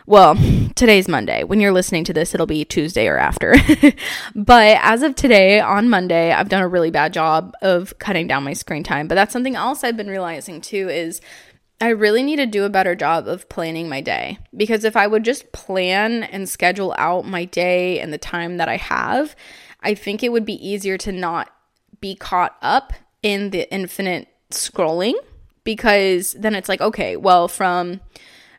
well, 0.06 0.37
today's 0.75 1.09
Monday. 1.09 1.44
When 1.44 1.61
you're 1.61 1.73
listening 1.73 2.04
to 2.04 2.12
this, 2.12 2.35
it'll 2.35 2.47
be 2.47 2.64
Tuesday 2.64 3.06
or 3.06 3.18
after. 3.18 3.54
but 4.35 4.78
as 4.80 5.02
of 5.02 5.14
today, 5.14 5.61
on 5.61 5.88
Monday, 5.88 6.32
I've 6.32 6.49
done 6.49 6.62
a 6.62 6.68
really 6.68 6.90
bad 6.90 7.12
job 7.12 7.54
of 7.62 7.99
cutting 7.99 8.26
down 8.26 8.44
my 8.44 8.52
screen 8.52 8.82
time. 8.82 9.09
But 9.09 9.14
that's 9.14 9.32
something 9.32 9.56
else 9.56 9.85
I've 9.85 9.97
been 9.97 10.09
realizing 10.09 10.61
too 10.61 10.88
is 10.88 11.21
I 11.80 11.88
really 11.88 12.23
need 12.23 12.37
to 12.37 12.47
do 12.47 12.64
a 12.64 12.71
better 12.71 12.94
job 12.94 13.26
of 13.26 13.49
planning 13.49 13.88
my 13.88 14.00
day. 14.00 14.38
Because 14.56 14.85
if 14.85 14.97
I 14.97 15.06
would 15.06 15.25
just 15.25 15.52
plan 15.52 16.23
and 16.23 16.49
schedule 16.49 16.94
out 16.97 17.26
my 17.26 17.44
day 17.44 17.99
and 17.99 18.12
the 18.12 18.18
time 18.18 18.56
that 18.59 18.68
I 18.68 18.76
have, 18.76 19.35
I 19.80 19.94
think 19.94 20.23
it 20.23 20.30
would 20.30 20.47
be 20.47 20.66
easier 20.66 20.97
to 20.99 21.12
not 21.12 21.50
be 22.00 22.14
caught 22.14 22.56
up 22.62 22.92
in 23.23 23.50
the 23.50 23.73
infinite 23.73 24.28
scrolling 24.50 25.14
because 25.64 26.32
then 26.32 26.54
it's 26.54 26.68
like, 26.68 26.80
okay, 26.80 27.16
well, 27.16 27.49
from 27.49 28.00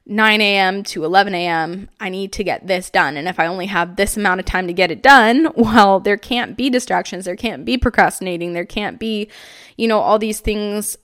9 0.06 0.42
a.m. 0.42 0.84
to 0.84 1.06
11 1.06 1.34
a.m., 1.34 1.90
I 2.00 2.10
need 2.10 2.34
to 2.34 2.44
get 2.44 2.68
this 2.68 2.90
done. 2.90 3.16
And 3.16 3.28
if 3.28 3.40
I 3.40 3.48
only 3.48 3.68
have 3.68 3.96
this 3.96 4.18
amount 4.18 4.42
of 4.42 4.46
time 4.46 4.68
to 4.68 4.74
get 4.74 4.92
it 4.92 5.02
done, 5.02 5.52
well, 5.56 6.00
there 6.00 6.18
can't 6.18 6.58
be 6.58 6.70
distractions. 6.70 7.26
There 7.26 7.36
can't 7.36 7.64
be 7.64 7.78
procrastinating. 7.78 8.54
There 8.54 8.66
can't 8.66 9.00
be, 9.00 9.30
you 9.78 9.88
know, 9.88 10.00
all 10.00 10.20
these 10.20 10.42
things 10.42 10.98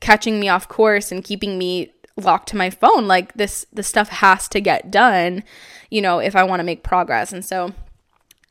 catching 0.00 0.38
me 0.38 0.48
off 0.48 0.68
course 0.68 1.10
and 1.10 1.24
keeping 1.24 1.58
me 1.58 1.92
locked 2.16 2.48
to 2.50 2.56
my 2.56 2.70
phone. 2.70 3.08
Like 3.08 3.34
this, 3.34 3.66
the 3.72 3.82
stuff 3.82 4.08
has 4.08 4.46
to 4.48 4.60
get 4.60 4.90
done, 4.90 5.42
you 5.90 6.00
know, 6.00 6.20
if 6.20 6.36
I 6.36 6.44
want 6.44 6.60
to 6.60 6.64
make 6.64 6.84
progress. 6.84 7.32
And 7.32 7.44
so 7.44 7.72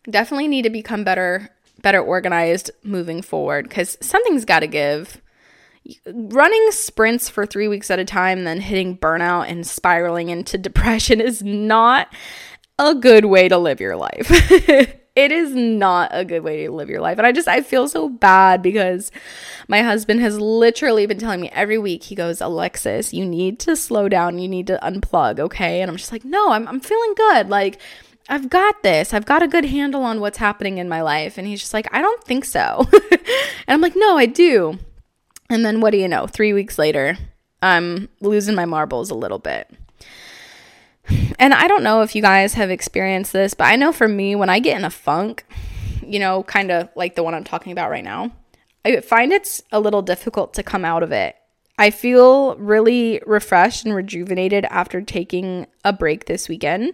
definitely 0.10 0.50
need 0.50 0.64
to 0.64 0.70
become 0.70 1.06
better, 1.06 1.50
better 1.82 2.02
organized 2.02 2.72
moving 2.84 3.22
forward 3.22 3.70
because 3.70 3.98
something's 4.02 4.44
got 4.44 4.60
to 4.60 4.68
give 4.68 5.22
running 6.06 6.72
sprints 6.72 7.30
for 7.30 7.46
three 7.46 7.68
weeks 7.68 7.92
at 7.92 8.00
a 8.00 8.06
time, 8.06 8.44
then 8.44 8.62
hitting 8.62 8.98
burnout 8.98 9.50
and 9.50 9.66
spiraling 9.66 10.30
into 10.30 10.58
depression 10.58 11.22
is 11.22 11.44
not 11.44 12.14
a 12.80 12.96
good 12.96 13.26
way 13.26 13.48
to 13.48 13.58
live 13.58 13.80
your 13.80 13.96
life. 13.96 14.28
it 15.16 15.32
is 15.32 15.54
not 15.54 16.10
a 16.12 16.26
good 16.26 16.44
way 16.44 16.66
to 16.66 16.72
live 16.72 16.90
your 16.90 17.02
life. 17.02 17.18
And 17.18 17.28
I 17.28 17.32
just, 17.32 17.48
I 17.48 17.62
feel 17.62 17.88
so 17.88 18.10
bad 18.10 18.62
because 18.62 19.12
my 19.68 19.82
husband 19.82 20.22
has 20.22 20.40
literally 20.40 21.06
been 21.06 21.20
telling 21.20 21.42
me 21.42 21.50
every 21.50 21.78
week, 21.78 22.04
he 22.04 22.16
goes, 22.16 22.42
Alexis, 22.42 23.14
you 23.14 23.26
need 23.26 23.60
to 23.60 23.76
slow 23.76 24.10
down. 24.10 24.40
You 24.40 24.48
need 24.48 24.68
to 24.68 24.80
unplug. 24.82 25.40
Okay. 25.40 25.82
And 25.82 25.92
I'm 25.92 25.98
just 25.98 26.12
like, 26.12 26.26
no, 26.26 26.52
I'm, 26.52 26.68
I'm 26.68 26.80
feeling 26.80 27.14
good. 27.16 27.50
Like, 27.50 27.80
I've 28.28 28.50
got 28.50 28.82
this. 28.84 29.14
I've 29.14 29.26
got 29.26 29.44
a 29.44 29.48
good 29.48 29.66
handle 29.66 30.04
on 30.04 30.20
what's 30.20 30.38
happening 30.38 30.78
in 30.78 30.90
my 30.90 31.02
life. 31.02 31.38
And 31.38 31.46
he's 31.46 31.60
just 31.60 31.74
like, 31.74 31.94
I 31.94 32.02
don't 32.02 32.24
think 32.24 32.46
so. 32.46 32.88
and 33.12 33.22
I'm 33.68 33.82
like, 33.82 33.96
no, 33.96 34.18
I 34.18 34.26
do. 34.26 34.80
And 35.54 35.64
then 35.64 35.82
what 35.82 35.92
do 35.92 35.98
you 35.98 36.08
know? 36.08 36.26
Three 36.26 36.52
weeks 36.52 36.80
later, 36.80 37.16
I'm 37.62 38.10
losing 38.22 38.56
my 38.56 38.66
marbles 38.66 39.12
a 39.12 39.16
little 39.16 39.38
bit. 39.38 39.70
And 41.38 41.54
I 41.54 41.68
don't 41.68 41.84
know 41.84 42.02
if 42.02 42.16
you 42.16 42.22
guys 42.22 42.56
have 42.56 42.72
experienced 42.72 43.34
this, 43.34 43.54
but 43.54 43.66
I 43.66 43.76
know 43.76 43.92
for 43.92 44.08
me, 44.08 44.36
when 44.36 44.50
I 44.50 44.60
get 44.60 44.78
in 44.78 44.84
a 44.84 44.90
funk, 44.90 45.46
you 46.02 46.18
know, 46.18 46.42
kind 46.44 46.72
of 46.72 46.90
like 46.96 47.16
the 47.16 47.22
one 47.22 47.36
I'm 47.36 47.44
talking 47.44 47.72
about 47.72 47.92
right 47.92 48.04
now, 48.04 48.32
I 48.84 49.00
find 49.02 49.32
it's 49.32 49.62
a 49.72 49.80
little 49.80 50.02
difficult 50.02 50.56
to 50.56 50.64
come 50.64 50.84
out 50.84 51.04
of 51.04 51.12
it. 51.12 51.36
I 51.78 51.92
feel 51.92 52.56
really 52.56 53.22
refreshed 53.26 53.86
and 53.86 53.94
rejuvenated 53.94 54.66
after 54.66 55.02
taking 55.02 55.68
a 55.84 55.94
break 55.94 56.26
this 56.26 56.50
weekend, 56.50 56.94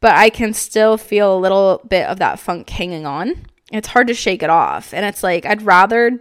but 0.00 0.14
I 0.14 0.28
can 0.28 0.52
still 0.52 0.98
feel 0.98 1.34
a 1.34 1.40
little 1.40 1.80
bit 1.88 2.06
of 2.06 2.18
that 2.18 2.38
funk 2.38 2.68
hanging 2.68 3.06
on. 3.06 3.46
It's 3.74 3.88
hard 3.88 4.06
to 4.06 4.14
shake 4.14 4.44
it 4.44 4.50
off. 4.50 4.94
And 4.94 5.04
it's 5.04 5.24
like, 5.24 5.44
I'd 5.44 5.62
rather, 5.62 6.20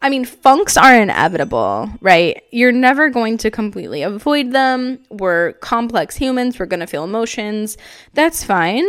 I 0.00 0.08
mean, 0.08 0.24
funks 0.24 0.76
are 0.76 0.94
inevitable, 0.94 1.90
right? 2.00 2.40
You're 2.52 2.70
never 2.70 3.10
going 3.10 3.38
to 3.38 3.50
completely 3.50 4.02
avoid 4.02 4.52
them. 4.52 5.00
We're 5.10 5.54
complex 5.54 6.16
humans, 6.16 6.60
we're 6.60 6.66
going 6.66 6.80
to 6.80 6.86
feel 6.86 7.02
emotions. 7.02 7.76
That's 8.14 8.44
fine. 8.44 8.86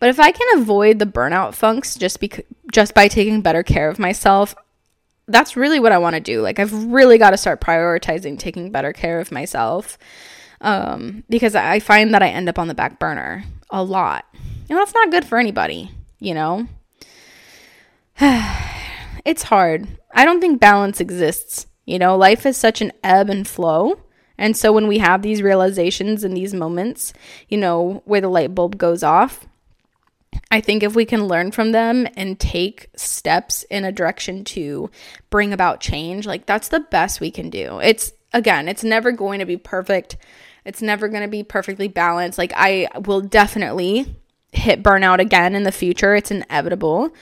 But 0.00 0.10
if 0.10 0.20
I 0.20 0.32
can 0.32 0.60
avoid 0.60 0.98
the 0.98 1.06
burnout 1.06 1.54
funks 1.54 1.94
just 1.94 2.20
bec- 2.20 2.44
just 2.70 2.92
by 2.92 3.08
taking 3.08 3.40
better 3.40 3.62
care 3.62 3.88
of 3.88 3.98
myself, 3.98 4.54
that's 5.28 5.56
really 5.56 5.80
what 5.80 5.92
I 5.92 5.98
want 5.98 6.14
to 6.14 6.20
do. 6.20 6.42
Like 6.42 6.58
I've 6.58 6.74
really 6.74 7.16
got 7.16 7.30
to 7.30 7.38
start 7.38 7.62
prioritizing 7.62 8.38
taking 8.38 8.70
better 8.70 8.92
care 8.92 9.18
of 9.18 9.32
myself. 9.32 9.96
Um, 10.60 11.24
because 11.30 11.54
I 11.54 11.80
find 11.80 12.12
that 12.12 12.22
I 12.22 12.28
end 12.28 12.50
up 12.50 12.58
on 12.58 12.68
the 12.68 12.74
back 12.74 12.98
burner 12.98 13.44
a 13.70 13.82
lot. 13.82 14.26
And 14.68 14.78
that's 14.78 14.92
not 14.92 15.10
good 15.10 15.24
for 15.24 15.38
anybody, 15.38 15.90
you 16.18 16.34
know? 16.34 16.68
it's 19.24 19.42
hard. 19.42 19.88
I 20.14 20.24
don't 20.24 20.40
think 20.40 20.60
balance 20.60 21.00
exists. 21.00 21.66
You 21.84 21.98
know, 21.98 22.16
life 22.16 22.46
is 22.46 22.56
such 22.56 22.80
an 22.80 22.92
ebb 23.02 23.28
and 23.28 23.46
flow. 23.46 24.00
And 24.38 24.56
so 24.56 24.72
when 24.72 24.86
we 24.86 24.98
have 24.98 25.22
these 25.22 25.42
realizations 25.42 26.22
and 26.22 26.36
these 26.36 26.54
moments, 26.54 27.12
you 27.48 27.58
know, 27.58 28.02
where 28.04 28.20
the 28.20 28.28
light 28.28 28.54
bulb 28.54 28.78
goes 28.78 29.02
off, 29.02 29.46
I 30.50 30.60
think 30.60 30.82
if 30.82 30.94
we 30.94 31.04
can 31.04 31.26
learn 31.26 31.50
from 31.50 31.72
them 31.72 32.06
and 32.16 32.38
take 32.38 32.88
steps 32.96 33.64
in 33.64 33.84
a 33.84 33.92
direction 33.92 34.44
to 34.44 34.90
bring 35.28 35.52
about 35.52 35.80
change, 35.80 36.26
like 36.26 36.46
that's 36.46 36.68
the 36.68 36.80
best 36.80 37.20
we 37.20 37.30
can 37.30 37.50
do. 37.50 37.80
It's 37.80 38.12
again, 38.32 38.68
it's 38.68 38.84
never 38.84 39.10
going 39.10 39.40
to 39.40 39.46
be 39.46 39.56
perfect. 39.56 40.16
It's 40.64 40.80
never 40.80 41.08
going 41.08 41.22
to 41.22 41.28
be 41.28 41.42
perfectly 41.42 41.88
balanced. 41.88 42.38
Like 42.38 42.52
I 42.54 42.88
will 43.04 43.20
definitely 43.20 44.16
hit 44.52 44.82
burnout 44.82 45.18
again 45.18 45.54
in 45.54 45.64
the 45.64 45.72
future. 45.72 46.14
It's 46.14 46.30
inevitable. 46.30 47.12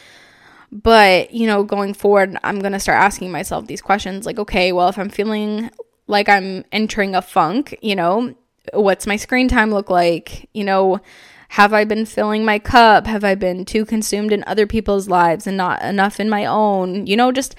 But, 0.73 1.33
you 1.33 1.47
know, 1.47 1.65
going 1.65 1.95
forward, 1.95 2.37
I'm 2.45 2.61
going 2.61 2.73
to 2.73 2.81
start 2.81 3.03
asking 3.03 3.33
myself 3.33 3.67
these 3.67 3.83
questions 3.83 4.25
like, 4.25 4.39
okay, 4.39 4.73
well, 4.73 4.89
if 4.89 4.99
I'm 4.99 5.09
feeling 5.09 5.71
like 6.07 6.29
I'm 6.29 6.65
entering 6.71 7.15
a 7.15 7.23
funk, 7.23 7.77
you 7.83 7.97
know, 7.97 8.35
what's 8.73 9.07
my 9.07 9.17
screen 9.17 9.49
time 9.49 9.73
look 9.73 9.91
like? 9.91 10.49
You 10.55 10.65
know, 10.65 11.01
have 11.49 11.73
I 11.73 11.85
been 11.85 12.07
filling 12.07 12.45
my 12.45 12.61
cup? 12.61 13.09
Have 13.09 13.25
I 13.25 13.35
been 13.35 13.65
too 13.65 13.85
consumed 13.85 14.33
in 14.33 14.45
other 14.47 14.67
people's 14.67 15.09
lives 15.09 15.47
and 15.47 15.57
not 15.57 15.83
enough 15.83 16.21
in 16.21 16.31
my 16.31 16.47
own? 16.47 17.07
You 17.07 17.17
know, 17.17 17.33
just 17.33 17.57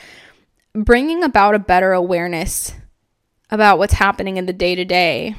bringing 0.73 1.21
about 1.23 1.55
a 1.55 1.59
better 1.59 1.91
awareness 1.91 2.73
about 3.49 3.77
what's 3.77 3.95
happening 3.95 4.37
in 4.37 4.45
the 4.45 4.53
day 4.53 4.75
to 4.75 4.85
day. 4.85 5.35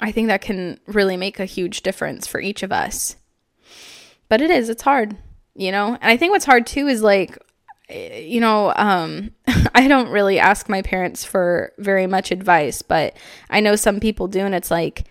I 0.00 0.10
think 0.10 0.26
that 0.26 0.40
can 0.40 0.80
really 0.86 1.16
make 1.16 1.38
a 1.38 1.44
huge 1.44 1.82
difference 1.82 2.26
for 2.26 2.40
each 2.40 2.64
of 2.64 2.72
us. 2.72 3.14
But 4.28 4.40
it 4.40 4.50
is, 4.50 4.68
it's 4.68 4.82
hard 4.82 5.16
you 5.58 5.72
know? 5.72 5.98
And 6.00 6.10
I 6.10 6.16
think 6.16 6.30
what's 6.32 6.44
hard 6.44 6.66
too 6.66 6.86
is 6.86 7.02
like, 7.02 7.36
you 7.90 8.40
know, 8.40 8.72
um, 8.76 9.32
I 9.74 9.88
don't 9.88 10.10
really 10.10 10.38
ask 10.38 10.68
my 10.68 10.82
parents 10.82 11.24
for 11.24 11.72
very 11.78 12.06
much 12.06 12.30
advice, 12.30 12.80
but 12.80 13.16
I 13.50 13.60
know 13.60 13.76
some 13.76 14.00
people 14.00 14.28
do. 14.28 14.40
And 14.40 14.54
it's 14.54 14.70
like, 14.70 15.04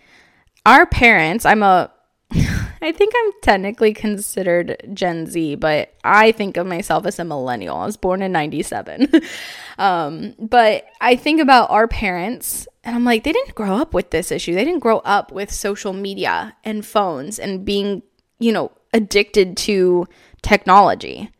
our 0.64 0.86
parents, 0.86 1.44
I'm 1.44 1.62
a, 1.62 1.92
I 2.80 2.92
think 2.92 3.12
I'm 3.16 3.32
technically 3.42 3.92
considered 3.92 4.76
Gen 4.94 5.26
Z, 5.26 5.56
but 5.56 5.94
I 6.02 6.32
think 6.32 6.56
of 6.56 6.66
myself 6.66 7.04
as 7.06 7.18
a 7.18 7.24
millennial. 7.24 7.76
I 7.76 7.86
was 7.86 7.96
born 7.96 8.22
in 8.22 8.32
97. 8.32 9.08
um, 9.78 10.34
but 10.38 10.86
I 11.00 11.16
think 11.16 11.40
about 11.40 11.70
our 11.70 11.88
parents 11.88 12.66
and 12.84 12.96
I'm 12.96 13.04
like, 13.04 13.24
they 13.24 13.32
didn't 13.32 13.54
grow 13.54 13.74
up 13.74 13.92
with 13.92 14.10
this 14.10 14.32
issue. 14.32 14.54
They 14.54 14.64
didn't 14.64 14.80
grow 14.80 14.98
up 15.00 15.30
with 15.30 15.52
social 15.52 15.92
media 15.92 16.56
and 16.64 16.86
phones 16.86 17.38
and 17.38 17.62
being, 17.62 18.02
you 18.38 18.50
know, 18.50 18.72
addicted 18.92 19.56
to 19.58 20.06
technology, 20.42 21.30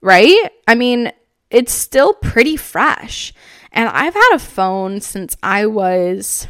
right? 0.00 0.50
I 0.66 0.74
mean, 0.74 1.12
it's 1.50 1.72
still 1.72 2.14
pretty 2.14 2.56
fresh. 2.56 3.32
And 3.72 3.88
I've 3.88 4.14
had 4.14 4.34
a 4.34 4.38
phone 4.38 5.00
since 5.00 5.36
I 5.42 5.66
was, 5.66 6.48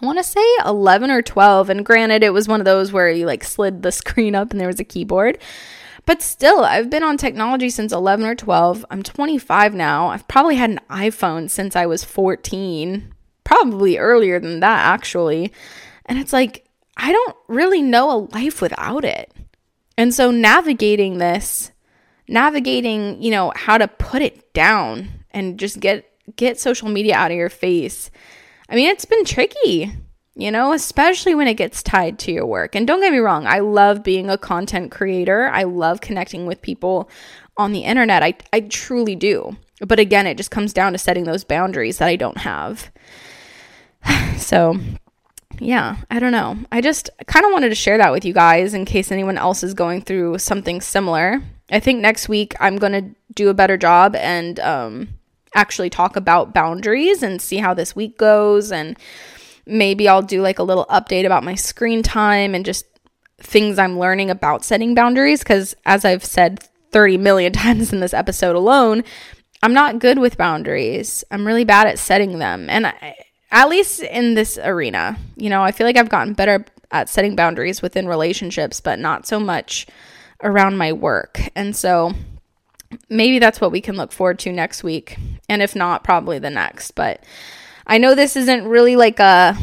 I 0.00 0.06
want 0.06 0.18
to 0.18 0.24
say 0.24 0.44
11 0.64 1.10
or 1.10 1.22
12. 1.22 1.70
And 1.70 1.84
granted, 1.84 2.22
it 2.22 2.32
was 2.32 2.48
one 2.48 2.60
of 2.60 2.64
those 2.64 2.92
where 2.92 3.10
you 3.10 3.26
like 3.26 3.44
slid 3.44 3.82
the 3.82 3.92
screen 3.92 4.34
up 4.34 4.50
and 4.50 4.60
there 4.60 4.68
was 4.68 4.80
a 4.80 4.84
keyboard. 4.84 5.38
But 6.06 6.22
still, 6.22 6.64
I've 6.64 6.88
been 6.88 7.02
on 7.02 7.18
technology 7.18 7.68
since 7.68 7.92
11 7.92 8.24
or 8.24 8.34
12. 8.34 8.86
I'm 8.90 9.02
25 9.02 9.74
now. 9.74 10.08
I've 10.08 10.26
probably 10.26 10.56
had 10.56 10.70
an 10.70 10.80
iPhone 10.88 11.50
since 11.50 11.76
I 11.76 11.84
was 11.84 12.02
14, 12.02 13.12
probably 13.44 13.98
earlier 13.98 14.40
than 14.40 14.60
that, 14.60 14.86
actually. 14.86 15.52
And 16.06 16.18
it's 16.18 16.32
like, 16.32 16.64
I 16.96 17.12
don't 17.12 17.36
really 17.46 17.82
know 17.82 18.10
a 18.10 18.24
life 18.34 18.62
without 18.62 19.04
it. 19.04 19.30
And 19.98 20.14
so 20.14 20.30
navigating 20.30 21.18
this, 21.18 21.72
navigating, 22.28 23.20
you 23.20 23.32
know, 23.32 23.52
how 23.56 23.76
to 23.76 23.88
put 23.88 24.22
it 24.22 24.54
down 24.54 25.08
and 25.32 25.58
just 25.58 25.80
get 25.80 26.08
get 26.36 26.60
social 26.60 26.88
media 26.88 27.16
out 27.16 27.32
of 27.32 27.36
your 27.36 27.48
face. 27.48 28.10
I 28.68 28.76
mean, 28.76 28.88
it's 28.90 29.04
been 29.04 29.24
tricky, 29.24 29.92
you 30.36 30.50
know, 30.52 30.72
especially 30.72 31.34
when 31.34 31.48
it 31.48 31.54
gets 31.54 31.82
tied 31.82 32.18
to 32.20 32.32
your 32.32 32.46
work. 32.46 32.76
And 32.76 32.86
don't 32.86 33.00
get 33.00 33.10
me 33.10 33.18
wrong, 33.18 33.44
I 33.46 33.58
love 33.58 34.04
being 34.04 34.30
a 34.30 34.38
content 34.38 34.92
creator. 34.92 35.48
I 35.48 35.64
love 35.64 36.00
connecting 36.00 36.46
with 36.46 36.62
people 36.62 37.10
on 37.56 37.72
the 37.72 37.80
internet. 37.80 38.22
I 38.22 38.34
I 38.52 38.60
truly 38.60 39.16
do. 39.16 39.56
But 39.80 39.98
again, 39.98 40.28
it 40.28 40.36
just 40.36 40.52
comes 40.52 40.72
down 40.72 40.92
to 40.92 40.98
setting 40.98 41.24
those 41.24 41.42
boundaries 41.42 41.98
that 41.98 42.08
I 42.08 42.14
don't 42.14 42.38
have. 42.38 42.92
so, 44.38 44.78
yeah, 45.60 45.96
I 46.10 46.18
don't 46.18 46.32
know. 46.32 46.56
I 46.70 46.80
just 46.80 47.10
kind 47.26 47.44
of 47.44 47.52
wanted 47.52 47.70
to 47.70 47.74
share 47.74 47.98
that 47.98 48.12
with 48.12 48.24
you 48.24 48.32
guys 48.32 48.74
in 48.74 48.84
case 48.84 49.10
anyone 49.10 49.38
else 49.38 49.62
is 49.62 49.74
going 49.74 50.02
through 50.02 50.38
something 50.38 50.80
similar. 50.80 51.42
I 51.70 51.80
think 51.80 52.00
next 52.00 52.28
week 52.28 52.54
I'm 52.60 52.76
going 52.76 52.92
to 52.92 53.14
do 53.34 53.48
a 53.48 53.54
better 53.54 53.76
job 53.76 54.16
and 54.16 54.58
um, 54.60 55.08
actually 55.54 55.90
talk 55.90 56.16
about 56.16 56.54
boundaries 56.54 57.22
and 57.22 57.42
see 57.42 57.56
how 57.58 57.74
this 57.74 57.94
week 57.94 58.18
goes. 58.18 58.72
And 58.72 58.96
maybe 59.66 60.08
I'll 60.08 60.22
do 60.22 60.40
like 60.42 60.58
a 60.58 60.64
little 60.64 60.86
update 60.86 61.26
about 61.26 61.44
my 61.44 61.54
screen 61.54 62.02
time 62.02 62.54
and 62.54 62.64
just 62.64 62.86
things 63.38 63.78
I'm 63.78 63.98
learning 63.98 64.30
about 64.30 64.64
setting 64.64 64.94
boundaries. 64.94 65.40
Because 65.40 65.74
as 65.84 66.04
I've 66.04 66.24
said 66.24 66.60
30 66.90 67.18
million 67.18 67.52
times 67.54 67.92
in 67.92 68.00
this 68.00 68.14
episode 68.14 68.56
alone, 68.56 69.04
I'm 69.62 69.74
not 69.74 69.98
good 69.98 70.18
with 70.18 70.38
boundaries. 70.38 71.24
I'm 71.30 71.46
really 71.46 71.64
bad 71.64 71.86
at 71.86 71.98
setting 71.98 72.38
them. 72.38 72.70
And 72.70 72.86
I, 72.86 73.16
at 73.50 73.68
least 73.68 74.02
in 74.02 74.34
this 74.34 74.58
arena, 74.62 75.18
you 75.36 75.48
know, 75.50 75.62
I 75.62 75.72
feel 75.72 75.86
like 75.86 75.96
I've 75.96 76.08
gotten 76.08 76.34
better 76.34 76.64
at 76.90 77.08
setting 77.08 77.36
boundaries 77.36 77.82
within 77.82 78.08
relationships, 78.08 78.80
but 78.80 78.98
not 78.98 79.26
so 79.26 79.40
much 79.40 79.86
around 80.42 80.76
my 80.76 80.92
work. 80.92 81.40
And 81.54 81.74
so 81.74 82.12
maybe 83.08 83.38
that's 83.38 83.60
what 83.60 83.72
we 83.72 83.80
can 83.80 83.96
look 83.96 84.12
forward 84.12 84.38
to 84.40 84.52
next 84.52 84.82
week. 84.82 85.18
And 85.48 85.62
if 85.62 85.74
not, 85.74 86.04
probably 86.04 86.38
the 86.38 86.50
next. 86.50 86.92
But 86.92 87.24
I 87.86 87.98
know 87.98 88.14
this 88.14 88.36
isn't 88.36 88.66
really 88.66 88.96
like 88.96 89.18
a 89.18 89.56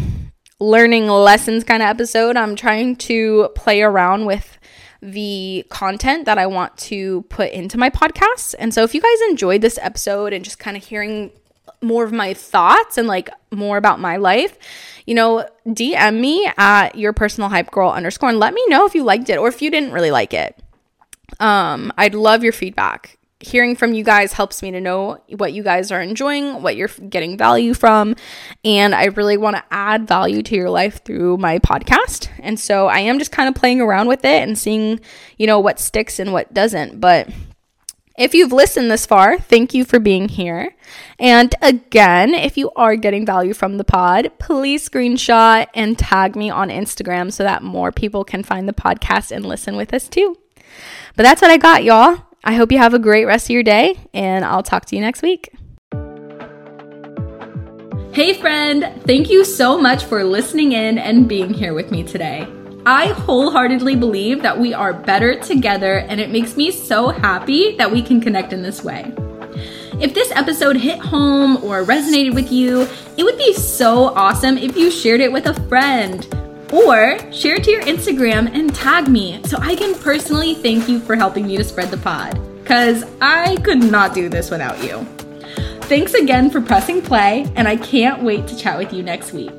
learning 0.60 1.08
lessons 1.08 1.64
kind 1.64 1.84
of 1.84 1.90
episode. 1.90 2.38
I'm 2.38 2.56
trying 2.56 2.96
to 2.98 3.50
play 3.56 3.82
around 3.82 4.26
with 4.26 4.58
the 5.02 5.66
content 5.70 6.26
that 6.26 6.38
I 6.38 6.48
want 6.48 6.76
to 6.78 7.24
put 7.24 7.52
into 7.52 7.78
my 7.78 7.90
podcast. 7.90 8.56
And 8.58 8.74
so 8.74 8.84
if 8.84 8.96
you 8.96 9.02
guys 9.02 9.30
enjoyed 9.30 9.62
this 9.62 9.78
episode 9.82 10.34
and 10.34 10.44
just 10.44 10.58
kind 10.58 10.76
of 10.76 10.84
hearing 10.84 11.32
more 11.86 12.04
of 12.04 12.12
my 12.12 12.34
thoughts 12.34 12.98
and 12.98 13.08
like 13.08 13.30
more 13.52 13.78
about 13.78 14.00
my 14.00 14.18
life, 14.18 14.58
you 15.06 15.14
know, 15.14 15.48
DM 15.68 16.20
me 16.20 16.50
at 16.58 16.96
your 16.96 17.14
personal 17.14 17.50
hype 17.50 17.72
girl 17.72 17.90
underscore 17.90 18.30
and 18.30 18.40
let 18.40 18.54
me 18.54 18.64
know 18.68 18.86
if 18.86 18.96
you 18.96 19.04
liked 19.04 19.30
it 19.30 19.38
or 19.38 19.48
if 19.48 19.62
you 19.62 19.70
didn't 19.70 19.92
really 19.92 20.12
like 20.12 20.34
it. 20.34 20.60
Um, 21.40 21.94
I'd 21.98 22.16
love 22.16 22.44
your 22.44 22.54
feedback. 22.54 23.18
Hearing 23.42 23.76
from 23.76 23.94
you 23.94 24.04
guys 24.04 24.34
helps 24.34 24.64
me 24.64 24.72
to 24.72 24.82
know 24.82 25.22
what 25.30 25.54
you 25.54 25.62
guys 25.62 25.92
are 25.92 26.02
enjoying, 26.02 26.64
what 26.64 26.76
you're 26.76 26.88
getting 26.88 27.38
value 27.38 27.74
from, 27.74 28.16
and 28.64 28.96
I 28.96 29.06
really 29.06 29.38
want 29.38 29.58
to 29.58 29.64
add 29.70 30.08
value 30.08 30.42
to 30.42 30.56
your 30.56 30.70
life 30.70 31.04
through 31.04 31.38
my 31.38 31.60
podcast. 31.60 32.30
And 32.40 32.60
so 32.60 32.88
I 32.88 33.00
am 33.00 33.20
just 33.20 33.32
kind 33.32 33.48
of 33.48 33.54
playing 33.54 33.82
around 33.82 34.08
with 34.08 34.24
it 34.26 34.42
and 34.42 34.58
seeing, 34.58 35.00
you 35.38 35.46
know, 35.46 35.60
what 35.60 35.80
sticks 35.80 36.18
and 36.18 36.34
what 36.34 36.54
doesn't. 36.54 37.00
But 37.00 37.30
if 38.18 38.34
you've 38.34 38.54
listened 38.54 38.90
this 38.90 39.06
far, 39.06 39.38
thank 39.38 39.74
you 39.74 39.84
for 39.84 40.00
being 40.00 40.30
here. 40.30 40.74
And 41.20 41.54
again, 41.62 42.34
if 42.34 42.58
you 42.58 42.72
are 42.76 42.96
getting 42.96 43.26
value 43.26 43.54
from 43.54 43.78
the 43.78 43.84
pod, 43.84 44.32
please 44.40 44.88
screenshot 44.88 45.68
and 45.74 45.98
tag 46.00 46.36
me 46.36 46.50
on 46.50 46.70
Instagram 46.70 47.32
so 47.32 47.44
that 47.44 47.64
more 47.64 47.92
people 47.92 48.24
can 48.24 48.44
find 48.44 48.70
the 48.70 48.74
podcast 48.74 49.32
and 49.32 49.46
listen 49.46 49.76
with 49.76 49.94
us 49.94 50.08
too. 50.08 50.38
But 51.16 51.24
that's 51.24 51.42
what 51.42 51.52
I 51.52 51.58
got, 51.58 51.84
y'all. 51.84 52.22
I 52.44 52.54
hope 52.54 52.72
you 52.72 52.78
have 52.78 52.94
a 52.94 53.00
great 53.00 53.26
rest 53.26 53.48
of 53.48 53.52
your 53.52 53.64
day, 53.64 53.98
and 54.14 54.46
I'll 54.46 54.64
talk 54.64 54.86
to 54.86 54.96
you 54.96 55.02
next 55.02 55.22
week. 55.22 55.52
Hey, 58.14 58.34
friend, 58.34 59.02
thank 59.04 59.30
you 59.30 59.44
so 59.44 59.78
much 59.78 60.06
for 60.06 60.24
listening 60.24 60.72
in 60.72 60.98
and 60.98 61.28
being 61.28 61.54
here 61.54 61.74
with 61.74 61.92
me 61.92 62.04
today. 62.04 62.48
I 62.88 63.08
wholeheartedly 63.08 63.96
believe 63.96 64.44
that 64.44 64.60
we 64.60 64.72
are 64.72 64.94
better 64.94 65.40
together, 65.40 65.98
and 65.98 66.22
it 66.22 66.30
makes 66.30 66.56
me 66.56 66.70
so 66.70 67.10
happy 67.10 67.76
that 67.78 67.92
we 67.92 68.04
can 68.04 68.22
connect 68.22 68.54
in 68.54 68.62
this 68.62 68.84
way. 68.84 69.12
If 70.00 70.14
this 70.14 70.32
episode 70.32 70.76
hit 70.76 71.00
home 71.00 71.64
or 71.64 71.84
resonated 71.84 72.36
with 72.36 72.52
you, 72.52 72.88
it 73.18 73.24
would 73.24 73.40
be 73.40 73.54
so 73.54 74.14
awesome 74.14 74.60
if 74.60 74.78
you 74.78 74.92
shared 74.92 75.22
it 75.22 75.32
with 75.32 75.48
a 75.48 75.60
friend 75.68 76.28
or 76.72 77.18
share 77.32 77.56
it 77.56 77.64
to 77.64 77.72
your 77.72 77.82
Instagram 77.84 78.54
and 78.54 78.76
tag 78.76 79.08
me 79.08 79.42
so 79.46 79.58
I 79.60 79.76
can 79.76 79.96
personally 79.96 80.54
thank 80.54 80.88
you 80.88 81.00
for 81.00 81.16
helping 81.16 81.48
me 81.48 81.58
to 81.58 81.64
spread 81.64 81.90
the 81.90 81.98
pod. 81.98 82.40
Because 82.62 83.04
I 83.20 83.56
could 83.64 83.80
not 83.80 84.14
do 84.14 84.30
this 84.30 84.52
without 84.52 84.84
you. 84.84 85.04
Thanks 85.86 86.14
again 86.14 86.52
for 86.52 86.62
pressing 86.62 87.02
play, 87.02 87.52
and 87.56 87.68
I 87.68 87.78
can't 87.78 88.22
wait 88.22 88.48
to 88.48 88.58
chat 88.58 88.78
with 88.78 88.94
you 88.94 89.02
next 89.02 89.34
week. 89.34 89.54